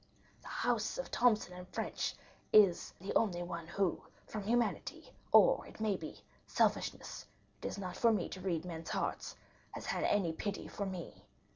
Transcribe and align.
"The 0.41 0.47
house 0.47 0.97
of 0.97 1.11
Thomson 1.11 1.63
& 1.71 1.71
French 1.73 2.15
is 2.51 2.91
the 2.99 3.13
only 3.13 3.43
one 3.43 3.67
who, 3.67 4.01
from 4.25 4.41
humanity, 4.41 5.13
or, 5.31 5.63
it 5.67 5.79
may 5.79 5.95
be, 5.95 6.19
selfishness—it 6.47 7.67
is 7.67 7.77
not 7.77 7.95
for 7.95 8.11
me 8.11 8.27
to 8.29 8.41
read 8.41 8.65
men's 8.65 8.89
hearts—has 8.89 9.85
had 9.85 10.03
any 10.05 10.33
pity 10.33 10.67
for 10.67 10.87
me. 10.87 11.23